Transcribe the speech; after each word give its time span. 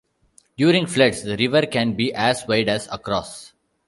During 0.57 0.87
floods 0.87 1.21
the 1.21 1.37
river 1.37 1.67
can 1.67 1.93
be 1.93 2.11
as 2.11 2.47
wide 2.47 2.69
as 2.69 2.87
across. 2.91 3.53